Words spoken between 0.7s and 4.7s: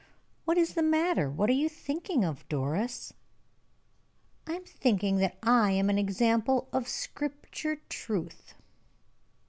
the matter? What are you thinking of, Doris?" "I am